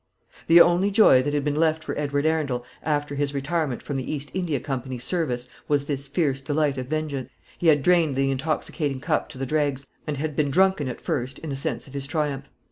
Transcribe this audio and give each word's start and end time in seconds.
The 0.47 0.59
only 0.59 0.89
joy 0.89 1.21
that 1.21 1.31
had 1.35 1.43
been 1.43 1.53
left 1.53 1.83
for 1.83 1.95
Edward 1.95 2.25
Arundel 2.25 2.65
after 2.81 3.13
his 3.13 3.35
retirement 3.35 3.83
from 3.83 3.97
the 3.97 4.11
East 4.11 4.31
India 4.33 4.59
Company's 4.59 5.03
service 5.03 5.47
was 5.67 5.85
this 5.85 6.07
fierce 6.07 6.41
delight 6.41 6.79
of 6.79 6.87
vengeance. 6.87 7.29
He 7.59 7.67
had 7.67 7.83
drained 7.83 8.15
the 8.15 8.31
intoxicating 8.31 8.99
cup 8.99 9.29
to 9.29 9.37
the 9.37 9.45
dregs, 9.45 9.85
and 10.07 10.17
had 10.17 10.35
been 10.35 10.49
drunken 10.49 10.87
at 10.87 10.99
first 10.99 11.37
in 11.37 11.51
the 11.51 11.55
sense 11.55 11.85
of 11.85 11.93
his 11.93 12.07
triumph. 12.07 12.45